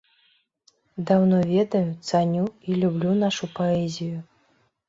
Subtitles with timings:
[1.09, 4.17] Даўно ведаю, цаню і люблю нашу паэзію.